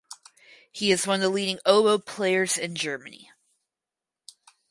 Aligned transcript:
He 0.71 0.91
is 0.91 1.05
one 1.05 1.17
of 1.17 1.21
the 1.21 1.29
leading 1.29 1.59
oboe 1.63 1.99
players 1.99 2.57
in 2.57 2.73
Germany. 2.75 3.29